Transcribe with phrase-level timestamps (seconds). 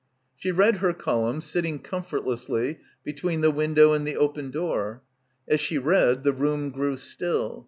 [0.35, 5.03] She read her column, sitting comfortlessly be tween the window and the open door.
[5.47, 7.59] As she read the room grew still.